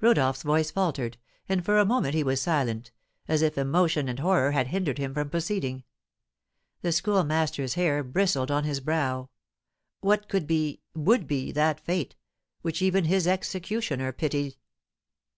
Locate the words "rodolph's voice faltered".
0.00-1.18